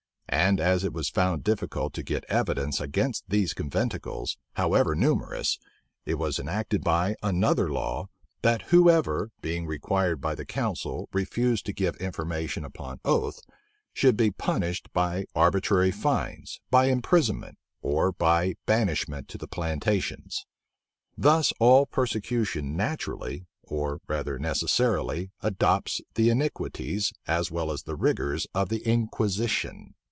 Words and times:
And 0.33 0.61
as 0.61 0.85
it 0.85 0.93
was 0.93 1.09
found 1.09 1.43
difficult 1.43 1.93
to 1.93 2.03
get 2.03 2.23
evidence 2.29 2.79
against 2.79 3.25
these 3.27 3.53
conventicles, 3.53 4.37
however 4.53 4.95
numerous, 4.95 5.59
it 6.05 6.13
was 6.15 6.39
enacted 6.39 6.85
by 6.85 7.15
another 7.21 7.69
law, 7.69 8.07
that 8.41 8.61
whoever, 8.63 9.31
being 9.41 9.65
required 9.67 10.21
by 10.21 10.33
the 10.35 10.45
council, 10.45 11.09
refused 11.11 11.65
to 11.65 11.73
give 11.73 11.97
information 11.97 12.63
upon 12.63 13.01
oath, 13.03 13.41
should 13.93 14.15
be 14.15 14.31
punished 14.31 14.87
by 14.93 15.25
arbitrary 15.35 15.91
fines, 15.91 16.61
by 16.71 16.85
imprisonment, 16.85 17.57
or 17.81 18.13
by 18.13 18.55
banishment 18.65 19.27
to 19.27 19.37
the 19.37 19.49
plantations; 19.49 20.45
Thus 21.17 21.51
all 21.59 21.85
persecution 21.85 22.77
naturally, 22.77 23.47
or 23.63 23.99
rather 24.07 24.39
necessarily, 24.39 25.31
adopts 25.41 25.99
the 26.15 26.29
iniquities, 26.29 27.11
as 27.27 27.51
well 27.51 27.69
as 27.69 27.83
rigors, 27.85 28.47
of 28.55 28.69
the 28.69 28.87
inquisition. 28.87 29.93